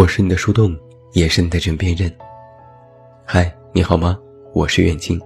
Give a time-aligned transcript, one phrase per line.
[0.00, 0.74] 我是你的树洞，
[1.12, 2.10] 也是你的枕边人。
[3.22, 4.18] 嗨，你好吗？
[4.54, 5.20] 我是远近。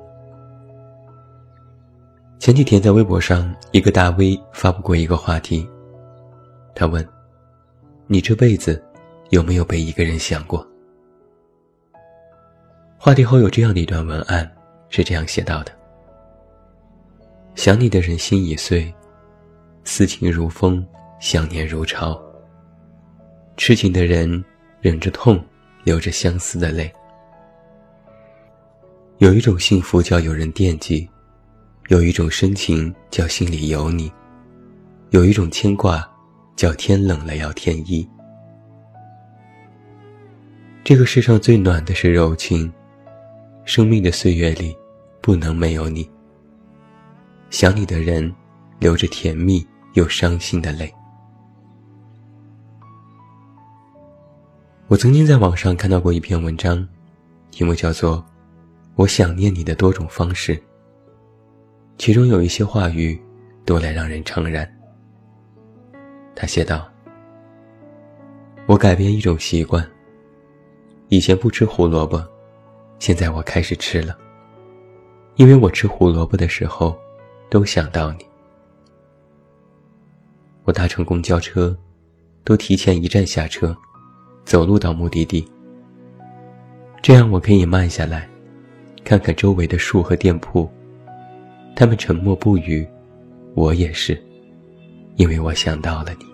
[2.40, 5.64] 前几天在微博上，一个大 V 发布过一个话题，
[6.74, 7.08] 他问
[8.08, 8.84] ：“你这辈子
[9.30, 10.66] 有没有被一个人想过？”
[12.98, 14.52] 话题后有这样的一段文案，
[14.88, 15.70] 是这样写到的
[17.54, 18.92] ：“想你的人心已碎，
[19.84, 20.84] 思情如风，
[21.20, 22.20] 想念如潮。
[23.56, 24.44] 痴情的人。”
[24.84, 25.42] 忍着痛，
[25.82, 26.92] 流着相思的泪。
[29.16, 31.08] 有一种幸福叫有人惦记，
[31.88, 34.12] 有一种深情叫心里有你，
[35.08, 36.06] 有一种牵挂
[36.54, 38.06] 叫天冷了要添衣。
[40.84, 42.70] 这个世上最暖的是柔情，
[43.64, 44.76] 生命的岁月里
[45.22, 46.06] 不能没有你。
[47.48, 48.30] 想你的人，
[48.80, 50.92] 流着甜蜜又伤心的泪。
[54.94, 56.88] 我曾经在网上看到过一篇文章，
[57.50, 58.18] 题目叫做
[58.94, 60.54] 《我想念你的多种方式》，
[61.98, 63.20] 其中有一些话语
[63.66, 64.64] 多来让人怅然。
[66.32, 66.88] 他写道
[68.66, 69.84] ：“我改变一种习惯，
[71.08, 72.24] 以前不吃胡萝卜，
[73.00, 74.16] 现在我开始吃了，
[75.34, 76.96] 因为我吃胡萝卜的时候，
[77.50, 78.24] 都想到你。
[80.62, 81.76] 我搭乘公交车，
[82.44, 83.76] 都提前一站下车。”
[84.44, 85.46] 走路到目的地，
[87.02, 88.28] 这样我可以慢下来，
[89.02, 90.70] 看看周围的树和店铺。
[91.74, 92.86] 他们沉默不语，
[93.54, 94.16] 我也是，
[95.16, 96.26] 因为我想到了你。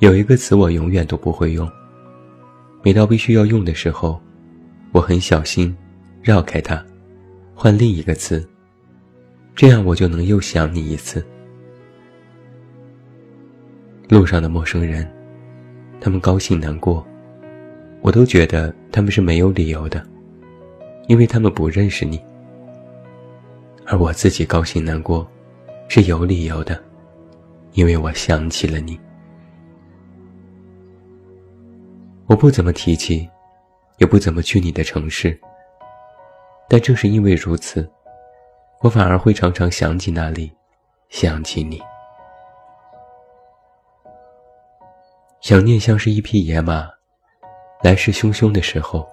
[0.00, 1.70] 有一个词我永远都不会用，
[2.82, 4.20] 每到必须要用的时候，
[4.92, 5.74] 我很小心，
[6.22, 6.84] 绕开它，
[7.54, 8.46] 换另一个词，
[9.54, 11.24] 这样我就能又想你一次。
[14.08, 15.19] 路上的陌生人。
[16.00, 17.06] 他们高兴难过，
[18.00, 20.02] 我都觉得他们是没有理由的，
[21.08, 22.18] 因为他们不认识你；
[23.86, 25.30] 而我自己高兴难过，
[25.88, 26.82] 是有理由的，
[27.72, 28.98] 因为我想起了你。
[32.26, 33.28] 我不怎么提起，
[33.98, 35.38] 也不怎么去你的城市，
[36.68, 37.86] 但正是因为如此，
[38.80, 40.50] 我反而会常常想起那里，
[41.10, 41.78] 想起你。
[45.50, 46.88] 想念像是一匹野马，
[47.82, 49.04] 来势汹汹的时候，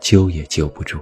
[0.00, 0.98] 揪也揪不住。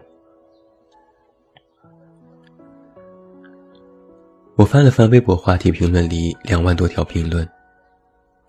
[4.56, 7.48] 我翻了翻微博话题评论里两万多条评论，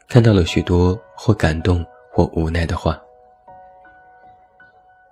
[0.08, 3.00] 看到了许多或感动或无奈的话。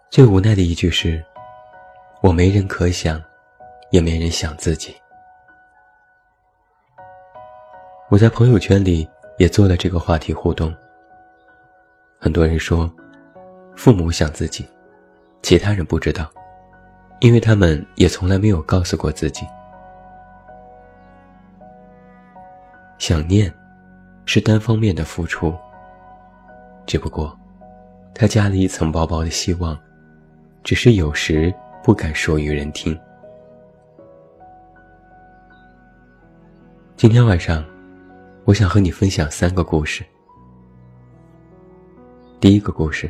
[0.09, 1.23] 最无奈的一句是
[2.23, 3.21] ：“我没人可想，
[3.91, 4.95] 也没人想自己。”
[8.09, 10.75] 我在朋友圈里也做了这个话题互动。
[12.25, 12.91] 很多人说，
[13.75, 14.67] 父母想自己，
[15.43, 16.27] 其他人不知道，
[17.19, 19.45] 因为他们也从来没有告诉过自己。
[22.97, 23.53] 想念，
[24.25, 25.53] 是单方面的付出。
[26.87, 27.37] 只不过，
[28.15, 29.77] 他加了一层薄薄的希望，
[30.63, 31.53] 只是有时
[31.83, 32.99] 不敢说与人听。
[36.97, 37.63] 今天晚上，
[38.45, 40.03] 我想和你分享三个故事。
[42.45, 43.09] 第一个故事，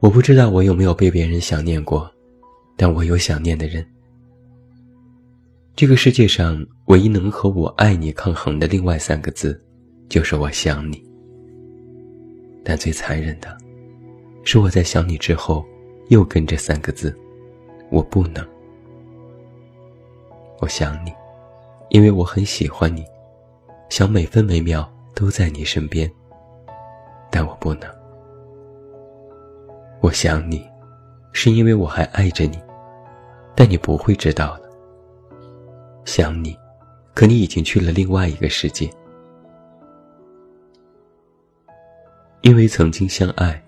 [0.00, 2.12] 我不知道我有没有被别人想念过，
[2.76, 3.82] 但我有想念的人。
[5.74, 9.58] 这个世界上唯一能和我爱你抗衡的另外三个字，
[10.10, 11.02] 就是我想你。
[12.62, 13.56] 但最残忍的，
[14.44, 15.64] 是我在想你之后，
[16.08, 17.18] 又跟着三个字，
[17.88, 18.46] 我不能。
[20.60, 21.10] 我想你，
[21.88, 23.02] 因为我很喜欢你，
[23.88, 26.12] 想每分每秒都在你身边。
[27.36, 27.82] 但我不能。
[30.00, 30.66] 我想你，
[31.32, 32.58] 是因为我还爱着你，
[33.54, 34.62] 但你不会知道了。
[36.06, 36.56] 想你，
[37.12, 38.90] 可你已经去了另外一个世界。
[42.40, 43.62] 因为曾经相爱，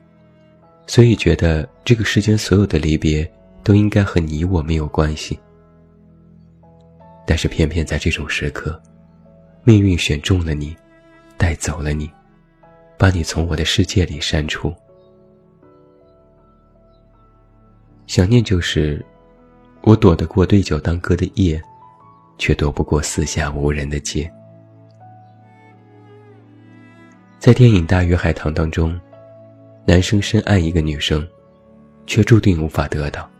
[0.86, 3.30] 所以觉得这个世间所有的离别
[3.62, 5.38] 都应该和你我没有关系。
[7.26, 8.80] 但是偏偏在这种时刻，
[9.62, 10.74] 命运选中了你，
[11.36, 12.10] 带走了你。
[12.98, 14.74] 把你从我的世界里删除。
[18.08, 19.04] 想念就是，
[19.82, 21.62] 我躲得过对酒当歌的夜，
[22.38, 24.30] 却躲不过四下无人的街。
[27.38, 28.98] 在电影《大鱼海棠》当中，
[29.86, 31.26] 男生深爱一个女生，
[32.04, 33.30] 却注定无法得到。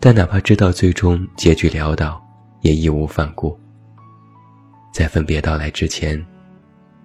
[0.00, 2.24] 但哪怕知道最终结局潦倒，
[2.62, 3.58] 也义无反顾。
[4.94, 6.24] 在分别到来之前。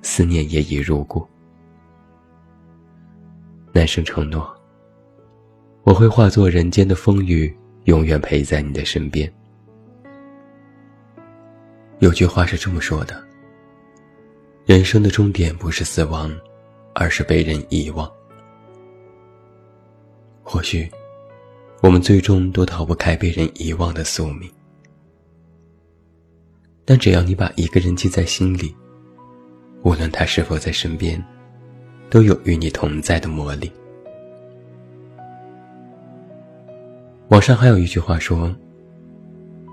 [0.04, 1.28] 思念也已入骨。
[3.72, 4.56] 男生承诺
[5.84, 7.52] ：“我会化作人间的风雨，
[7.86, 9.32] 永远陪在你的身边。”
[12.00, 13.26] 有句话是这么说的
[14.68, 16.32] ：“人生的终点不是死亡，
[16.94, 18.12] 而是被人遗忘。”
[20.44, 20.88] 或许，
[21.82, 24.52] 我们最终都逃不开被人遗忘的宿命。
[26.86, 28.76] 但只要你把一个人记在心里，
[29.84, 31.22] 无论他是否在身边，
[32.10, 33.72] 都有与你同在的魔力。
[37.28, 38.56] 网上还有一句话说：“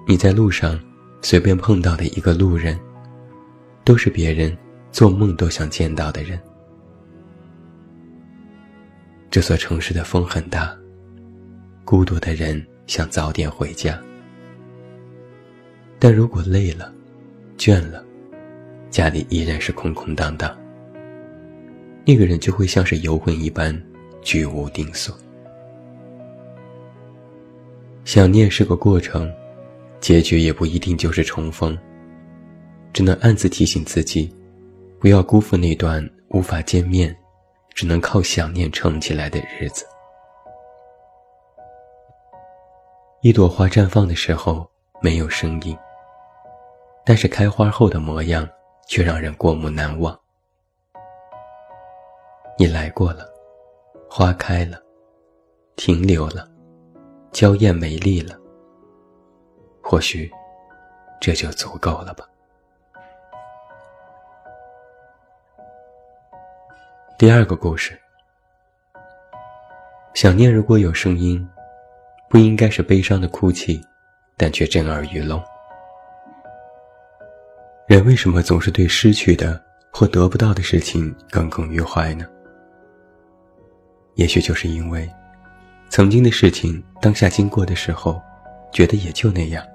[0.09, 0.79] 你在路上
[1.23, 2.79] 随便碰到的一个路人，
[3.85, 4.57] 都是别人
[4.91, 6.39] 做梦都想见到的人。”
[9.31, 10.77] 这座城市的风很大，
[11.85, 13.97] 孤独的人想早点回家，
[16.01, 16.93] 但如果累了。
[17.57, 18.03] 倦了，
[18.91, 20.57] 家里依然是空空荡荡。
[22.05, 23.81] 那个人就会像是游魂一般，
[24.21, 25.17] 居无定所。
[28.05, 29.33] 想念是个过程，
[30.01, 31.79] 结局也不一定就是重逢。
[32.93, 34.35] 只能暗自提醒自己，
[34.99, 37.17] 不要辜负那段无法见面，
[37.73, 39.87] 只能靠想念撑起来的日子。
[43.23, 44.69] 一朵花绽放的时候，
[45.01, 45.77] 没有声音。
[47.05, 48.49] 但是开花后的模样，
[48.91, 50.19] 却让人过目难忘。
[52.59, 53.25] 你来过了，
[54.11, 54.83] 花开了，
[55.77, 56.51] 停留了，
[57.31, 58.37] 娇艳美丽了。
[59.81, 60.29] 或许，
[61.21, 62.29] 这就足够了吧。
[67.17, 67.97] 第二个故事，
[70.15, 71.49] 想念如果有声音，
[72.29, 73.81] 不应该是悲伤的哭泣，
[74.37, 75.41] 但却震耳欲聋。
[77.91, 79.61] 人为什么总是对失去的
[79.93, 82.25] 或得不到的事情耿耿于怀呢？
[84.15, 85.11] 也许就是因为，
[85.89, 88.23] 曾经的事情当下经过的时候，
[88.73, 89.67] 觉得也就那样。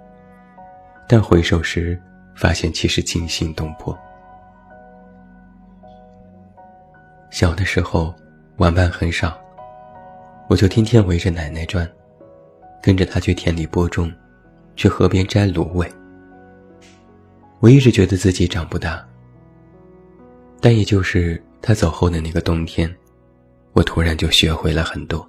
[1.10, 2.02] 但回首时，
[2.38, 3.94] 发现其实惊心动魄。
[7.30, 8.16] 小的时候，
[8.56, 9.38] 玩伴很少，
[10.48, 11.86] 我就天天围着奶奶转，
[12.82, 14.10] 跟着她去田里播种，
[14.78, 15.92] 去河边摘芦苇。
[17.60, 19.04] 我一直觉得自己长不大，
[20.60, 22.94] 但也就是他走后的那个冬天，
[23.74, 25.26] 我突然就学会了很多。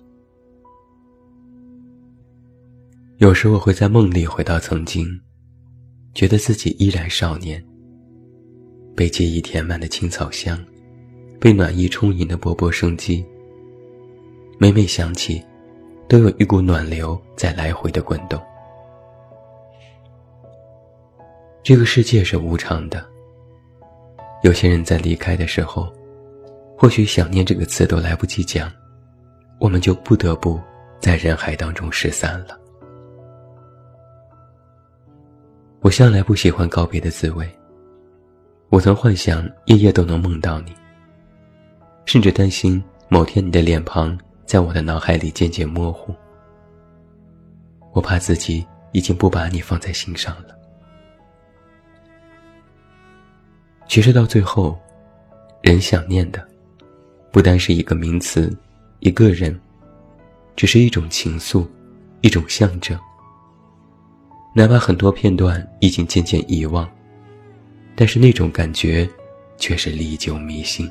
[3.19, 5.09] 有时我会在梦里回到曾经，
[6.13, 7.65] 觉得自己依然少年。
[8.95, 10.59] 被记忆填满的青草香，
[11.41, 13.25] 被暖意充盈的勃勃生机。
[14.59, 15.43] 每每想起，
[16.09, 18.41] 都有一股暖流在来回的滚动。
[21.67, 23.05] 这个世界是无常的。
[24.45, 25.93] 有些人在离开的时候，
[26.79, 28.71] 或许“想念”这个词都来不及讲，
[29.59, 30.61] 我们就不得不
[31.01, 32.57] 在人海当中失散了。
[35.81, 37.45] 我向来不喜欢告别的滋味。
[38.69, 40.73] 我曾幻想夜夜都能梦到你，
[42.05, 46.15] 甚至担心某天你的脸庞在我的脑海里渐渐模糊。
[47.93, 50.56] 我怕自己已经不把你放在心上了。
[53.89, 54.79] 其实到最后，
[55.63, 56.47] 人想念的，
[57.31, 58.55] 不单是一个名词，
[59.01, 59.59] 一个人，
[60.55, 61.67] 只是一种情愫，
[62.21, 62.99] 一种象征。
[64.55, 66.89] 哪怕很多片段已经渐渐遗忘，
[67.95, 69.09] 但是那种感觉，
[69.57, 70.91] 却是历久弥新。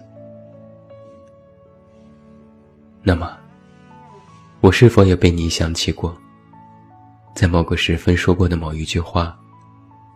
[3.04, 3.38] 那么，
[4.62, 6.16] 我是否也被你想起过？
[7.36, 9.38] 在某个时分说过的某一句话，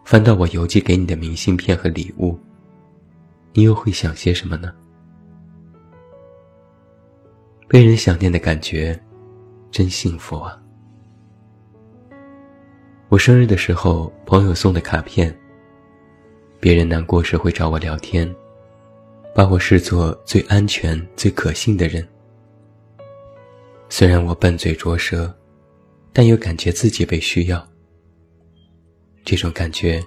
[0.05, 2.39] 翻到我邮寄给你的明信片和礼物。
[3.53, 4.73] 你又会想些什么呢？
[7.67, 8.99] 被人想念的感觉，
[9.69, 10.59] 真幸福啊！
[13.09, 15.35] 我生日的时候，朋友送的卡片。
[16.59, 18.33] 别人难过时会找我聊天，
[19.33, 22.07] 把我视作最安全、最可信的人。
[23.87, 25.33] 虽然我笨嘴拙舌，
[26.11, 27.65] 但又感觉自己被需要。
[29.23, 30.03] 这种感觉，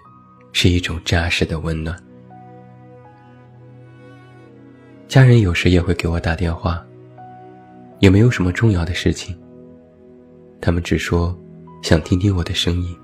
[0.52, 1.96] 是一种扎实的温暖。
[5.08, 6.84] 家人有时也会给我打电话，
[7.98, 9.36] 也没有什么重要的事情。
[10.60, 11.36] 他们只说
[11.82, 12.96] 想听听我的声音，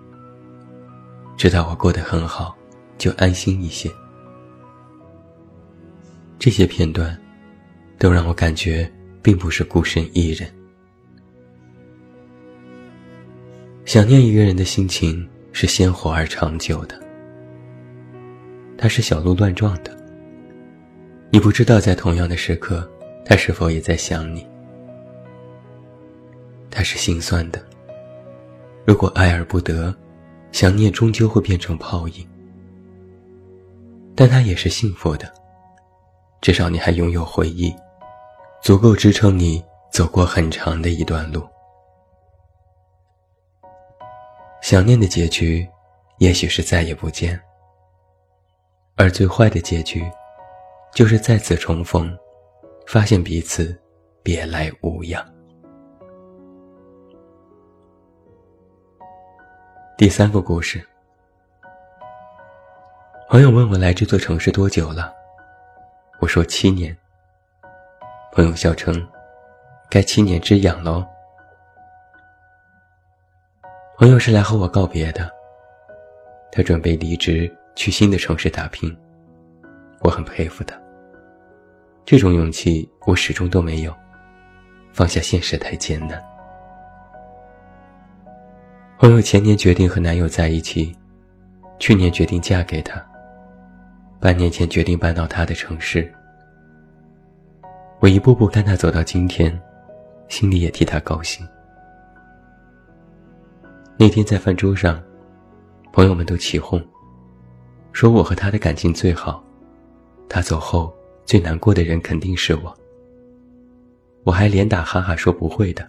[1.36, 2.56] 知道我过得很好，
[2.96, 3.90] 就安心一些。
[6.38, 7.18] 这些片段，
[7.98, 8.90] 都让我感觉
[9.20, 10.48] 并不是孤身一人。
[13.84, 16.98] 想念一个人的心情是鲜活而长久的，
[18.78, 19.97] 它是小鹿乱撞的。
[21.30, 22.88] 你不知道在同样的时刻，
[23.24, 24.46] 他是否也在想你。
[26.70, 27.62] 他是心酸的。
[28.86, 29.94] 如果爱而不得，
[30.52, 32.26] 想念终究会变成泡影。
[34.14, 35.30] 但他也是幸福的，
[36.40, 37.74] 至少你还拥有回忆，
[38.62, 41.46] 足够支撑你走过很长的一段路。
[44.62, 45.68] 想念的结局，
[46.18, 47.38] 也许是再也不见，
[48.96, 50.04] 而最坏的结局，
[50.94, 52.16] 就是再次重逢，
[52.86, 53.78] 发现彼此
[54.22, 55.24] 别来无恙。
[59.96, 60.84] 第三个故事，
[63.28, 65.12] 朋友问我来这座城市多久了，
[66.20, 66.96] 我说七年。
[68.32, 68.94] 朋友笑称，
[69.90, 71.04] 该七年之痒喽。
[73.96, 75.28] 朋友是来和我告别的，
[76.52, 78.96] 他准备离职去新的城市打拼，
[80.00, 80.78] 我很佩服他。
[82.04, 83.94] 这种勇气我始终都没有，
[84.92, 86.22] 放下现实太艰难。
[88.98, 90.96] 朋友前年决定和男友在一起，
[91.78, 93.04] 去年决定嫁给他，
[94.18, 96.12] 半年前决定搬到他的城市。
[98.00, 99.60] 我一步步看他走到今天，
[100.28, 101.46] 心里也替他高兴。
[103.96, 105.02] 那天在饭桌上，
[105.92, 106.82] 朋友们都起哄，
[107.92, 109.44] 说我和他的感情最好，
[110.28, 110.94] 他走后
[111.24, 112.76] 最难过的人肯定是我。
[114.24, 115.88] 我还连打哈哈说不会的，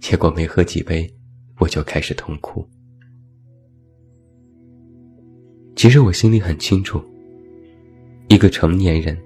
[0.00, 1.10] 结果没喝几杯，
[1.58, 2.66] 我就开始痛哭。
[5.74, 7.02] 其实我心里很清楚，
[8.28, 9.18] 一个成年人，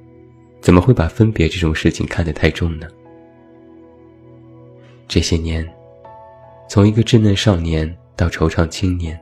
[0.61, 2.87] 怎么会把分别这种事情看得太重呢？
[5.09, 5.67] 这些年。
[6.69, 9.17] 从一个稚嫩少年到惆怅青年，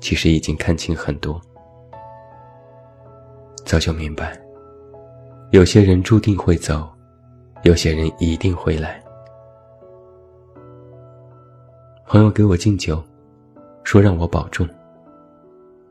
[0.00, 1.40] 其实已经看清很多。
[3.64, 4.38] 早就明白，
[5.50, 6.88] 有些人注定会走，
[7.62, 9.02] 有些人一定会来。
[12.06, 13.02] 朋友给我敬酒，
[13.82, 14.68] 说让我保重。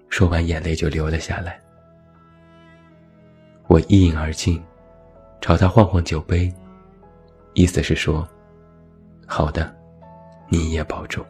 [0.07, 1.59] 说完，眼泪就流了下来。
[3.67, 4.61] 我一饮而尽，
[5.41, 6.53] 朝他晃晃酒杯，
[7.53, 8.27] 意思是说
[9.25, 9.73] ：“好的。”
[10.49, 11.25] 你也保重。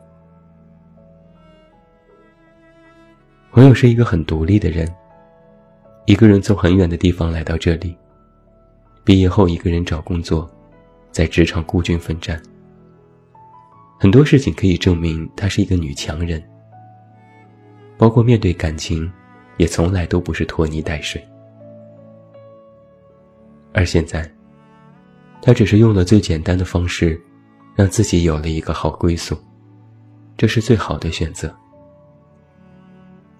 [3.53, 4.93] 朋友是一个很独立的人，
[6.05, 7.95] 一个人从很远的地方来到这里，
[9.03, 10.49] 毕业后一个人找工作，
[11.11, 12.41] 在职场孤军奋战。
[13.99, 16.43] 很多事情可以证明她是一个女强人，
[17.97, 19.11] 包括面对感情，
[19.57, 21.23] 也从来都不是拖泥带水。
[23.73, 24.29] 而现在，
[25.41, 27.19] 她只是用了最简单的方式。
[27.75, 29.35] 让自己有了一个好归宿，
[30.37, 31.51] 这是最好的选择。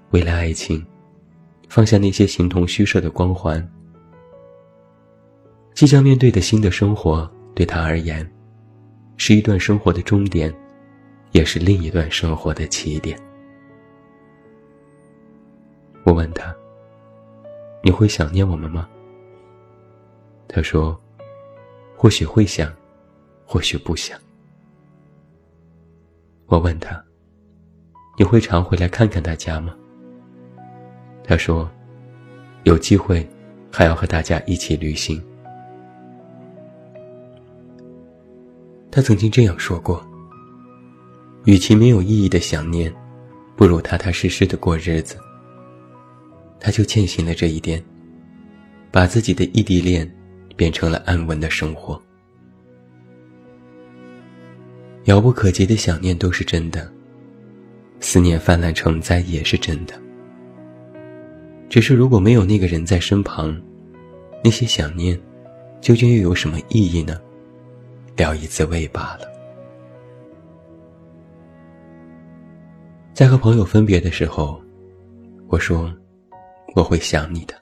[0.10, 0.84] 为了爱情，
[1.74, 3.68] 放下那些形同虚设的光环。
[5.74, 8.32] 即将面对的新的生活，对他而言，
[9.18, 10.54] 是一段生活的终点，
[11.32, 13.20] 也是另一段生活的起点。
[16.04, 16.56] 我问他
[17.82, 18.88] ：“你会想念我们吗？”
[20.48, 20.96] 他说
[21.98, 22.72] ：“或许会想。”
[23.48, 24.16] 或许不想。
[26.46, 27.04] 我问他
[28.16, 29.76] ：“你会常回来看看大家吗？”
[31.24, 31.70] 他说
[32.64, 33.26] ：“有机会，
[33.72, 35.24] 还要和大家一起旅行。”
[38.92, 40.06] 他曾经这样说过
[41.46, 42.94] ：“与其没有意义的想念，
[43.56, 45.18] 不如踏踏实实的过日子。”
[46.60, 47.84] 他就践行了这一点，
[48.92, 50.10] 把自己的异地恋
[50.56, 52.02] 变成了安稳的生活。
[55.06, 56.90] 遥不可及的想念都是真的，
[58.00, 60.03] 思念泛滥成灾也是真的。
[61.74, 63.60] 只是如果没有那个人在身旁，
[64.44, 65.20] 那些想念，
[65.82, 67.20] 究竟又有什么意义呢？
[68.16, 69.22] 聊以自慰罢了。
[73.12, 74.62] 在和朋友分别的时候，
[75.48, 75.92] 我说
[76.76, 77.56] 我会想你的。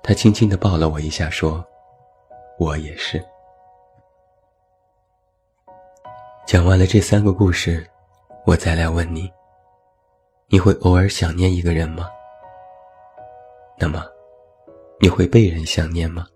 [0.00, 1.66] 他轻轻的抱了我一下，说
[2.60, 3.20] ：“我也是。”
[6.46, 7.84] 讲完了这三个故事，
[8.44, 9.28] 我再来问你：
[10.46, 12.08] 你会偶尔想念一个人吗？
[13.78, 14.04] 那么，
[15.00, 16.26] 你会被人想念吗？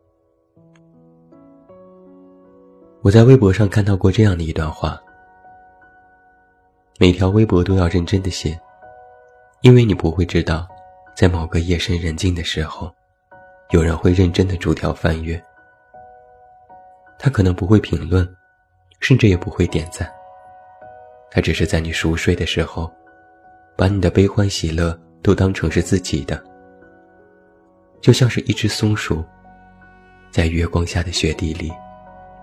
[3.02, 5.00] 我在微博上看到过这样的一段话：
[6.98, 8.58] 每条微博都要认真的写，
[9.62, 10.68] 因为你不会知道，
[11.16, 12.94] 在某个夜深人静的时候，
[13.70, 15.42] 有人会认真的逐条翻阅。
[17.18, 18.28] 他可能不会评论。
[19.00, 20.06] 甚至也不会点赞。
[21.30, 22.92] 他只是在你熟睡的时候，
[23.74, 26.38] 把你的悲欢喜乐都当成是自己的。
[28.00, 29.22] 就像是一只松鼠，
[30.30, 31.70] 在月光下的雪地里，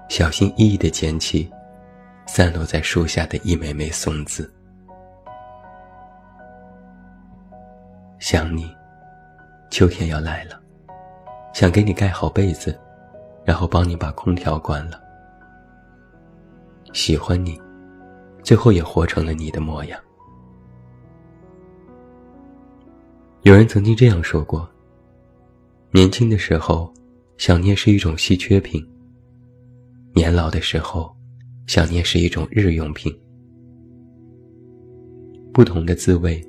[0.07, 1.49] 小心翼翼地捡起
[2.27, 4.53] 散落在树下的一枚枚松子。
[8.19, 8.71] 想你，
[9.71, 10.61] 秋天要来了，
[11.53, 12.79] 想给你盖好被子，
[13.43, 15.01] 然后帮你把空调关了。
[16.93, 17.59] 喜欢你，
[18.43, 19.99] 最后也活成了你的模样。
[23.41, 24.69] 有人曾经这样说过：
[25.97, 26.93] 年轻的时候，
[27.39, 28.79] 想念是一种稀缺品；
[30.13, 31.11] 年老的时候，
[31.65, 33.11] 想念是一种日用品。
[35.51, 36.39] 不同的滋味。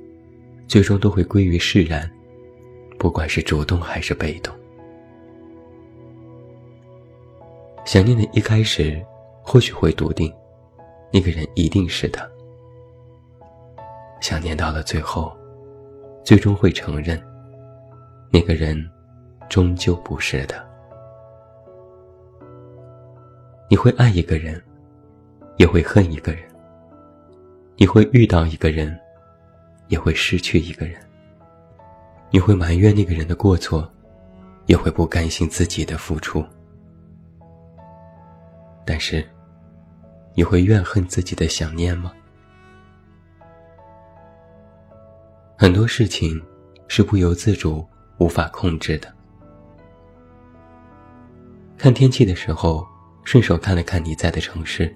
[0.66, 2.10] 最终都会归于释然，
[2.98, 4.54] 不管是主动还是被动。
[7.86, 9.02] 想念的一开始，
[9.42, 10.30] 或许会笃定，
[11.10, 12.28] 那个人一定是他。
[14.20, 15.34] 想念到了最后，
[16.22, 17.18] 最终会承认，
[18.30, 18.78] 那个人
[19.48, 20.66] 终究不是的。
[23.68, 24.62] 你会爱一个人，
[25.56, 26.42] 也会恨一个人。
[27.76, 28.98] 你会遇到一个人。
[29.88, 31.00] 也会失去一个人，
[32.30, 33.90] 你会埋怨那个人的过错，
[34.66, 36.44] 也会不甘心自己的付出。
[38.84, 39.26] 但是，
[40.34, 42.12] 你会怨恨自己的想念吗？
[45.56, 46.38] 很多事情
[46.86, 47.82] 是不由自主、
[48.18, 49.10] 无法控制的。
[51.78, 52.84] 看天气的时候，
[53.22, 54.92] 顺手看了看你在的城市，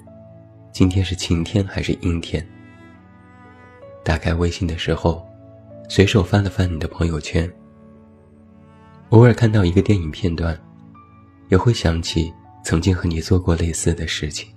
[0.72, 2.44] 今天是晴天还是阴天？
[4.02, 5.24] 打开微信的时候，
[5.88, 7.48] 随手翻了翻你的朋友圈。
[9.10, 10.60] 偶尔看到一个电影片段，
[11.50, 14.52] 也会想起曾经和你做过类似的事情。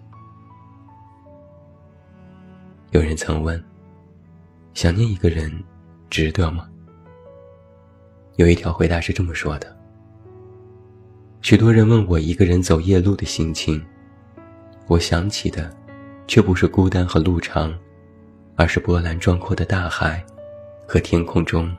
[2.90, 3.64] 有人曾问：
[4.74, 5.64] 想念一个人，
[6.10, 6.68] 值得吗？
[8.38, 9.75] 有一条回答是这么说的：
[11.46, 13.80] 许多人问我一个人走夜路的心情，
[14.88, 15.72] 我想起的，
[16.26, 17.72] 却不是孤单和路长。
[18.56, 20.26] 而是波澜壮阔的大海，
[20.88, 21.72] 和天空中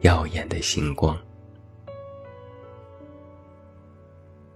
[0.00, 1.14] 耀眼的星光。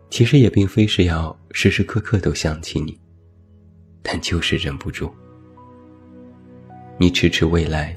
[0.08, 2.98] 其实也并非是要时时刻刻都想起你，
[4.02, 5.14] 但就是忍不住。
[6.96, 7.94] 你迟迟未来，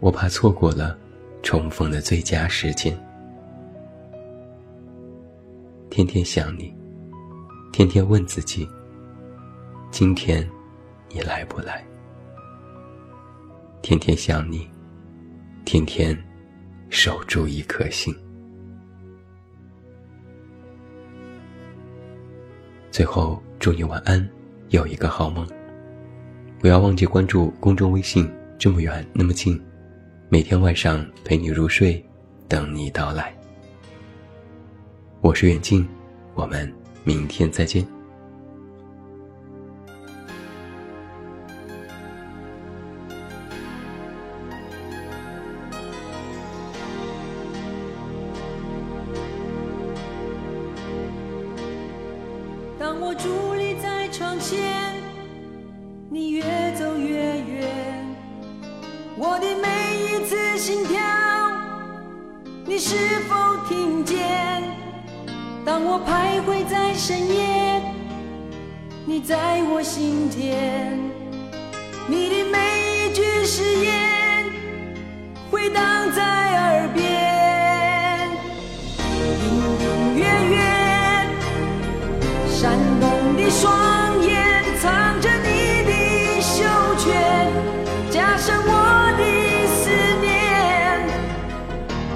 [0.00, 0.98] 我怕错过了
[1.44, 2.92] 重逢的最佳时间。
[5.90, 6.72] 天天想你，
[7.72, 8.66] 天天问自己：
[9.90, 10.48] 今天
[11.08, 11.84] 你来不来？
[13.82, 14.70] 天天想你，
[15.64, 16.16] 天天
[16.90, 18.14] 守住一颗心。
[22.92, 24.26] 最后，祝你晚安，
[24.68, 25.44] 有一个好梦。
[26.60, 29.60] 不要忘记关注公众微信“这么远那么近”，
[30.30, 32.00] 每天晚上陪你入睡，
[32.46, 33.34] 等你到来。
[35.22, 35.86] 我是远近，
[36.34, 36.72] 我们
[37.04, 37.99] 明天再见。
[75.72, 76.98] 荡在耳边，
[78.98, 79.04] 隐
[79.80, 79.84] 隐
[80.16, 80.54] 约约。
[82.48, 83.02] 闪动
[83.36, 84.30] 的双眼
[84.80, 85.48] 藏着你
[85.84, 85.90] 的
[86.40, 86.64] 羞
[86.98, 87.04] 怯，
[88.10, 88.68] 加深我
[89.18, 89.22] 的
[89.76, 90.24] 思念。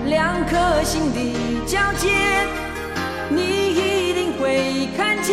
[0.07, 1.19] 两颗心的
[1.67, 2.11] 交界，
[3.31, 3.41] 你
[3.75, 5.33] 一定会看见。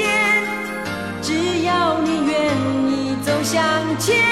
[1.21, 2.35] 只要你愿
[2.89, 3.61] 意走向
[3.99, 4.30] 前。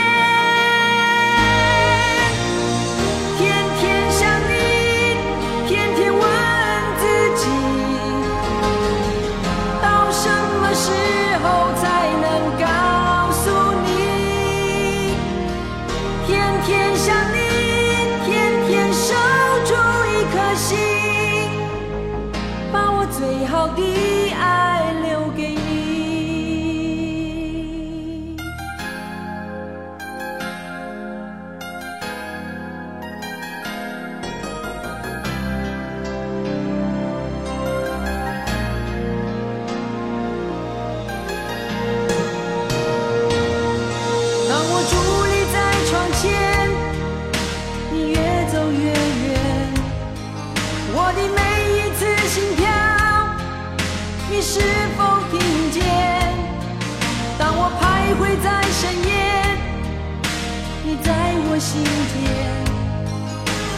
[61.60, 62.69] 心田。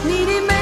[0.06, 0.61] 你的美